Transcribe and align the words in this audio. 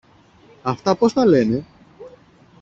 αυτά, 0.63 0.95
πώς 0.95 1.13
τα 1.13 1.25
λένε. 1.25 1.65